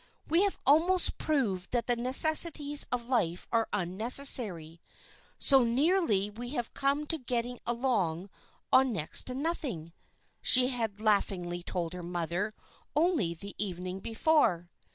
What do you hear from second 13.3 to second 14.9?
the evening before.